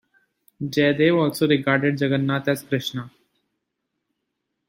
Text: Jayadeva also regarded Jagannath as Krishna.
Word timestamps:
Jayadeva 0.61 1.25
also 1.25 1.47
regarded 1.47 2.01
Jagannath 2.01 2.47
as 2.47 2.63
Krishna. 2.63 3.11